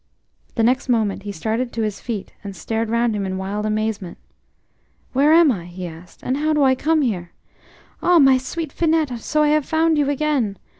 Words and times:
The 0.55 0.63
next 0.63 0.89
moment 0.89 1.21
he 1.21 1.31
started 1.31 1.71
to 1.73 1.83
his 1.83 2.01
feet 2.01 2.33
and 2.43 2.55
stared 2.55 2.89
round 2.89 3.15
him 3.15 3.23
in 3.23 3.37
wild 3.37 3.67
amazement. 3.67 4.17
"Where 5.13 5.31
am 5.31 5.51
I?" 5.51 5.65
he 5.65 5.85
asked, 5.85 6.21
"and 6.23 6.37
how 6.37 6.53
do 6.53 6.63
I 6.63 6.73
come 6.73 7.03
here? 7.03 7.33
Ah, 8.01 8.17
my 8.17 8.39
sweet 8.39 8.71
Finette, 8.73 9.19
so 9.19 9.43
I 9.43 9.49
have 9.49 9.63
found 9.63 9.99
you 9.99 10.09
again!" 10.09 10.57